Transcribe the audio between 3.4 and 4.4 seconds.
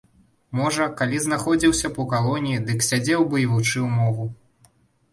і вучыў мову.